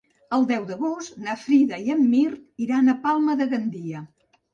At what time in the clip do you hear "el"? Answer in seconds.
0.35-0.45